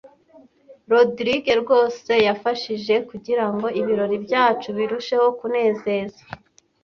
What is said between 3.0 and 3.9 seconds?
kugirango